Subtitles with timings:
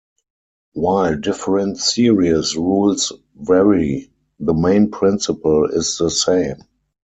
[0.73, 6.55] While different series rules vary, the main principle is the same.